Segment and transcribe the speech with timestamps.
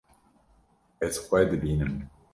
[1.05, 1.93] Ez xwe dibînim.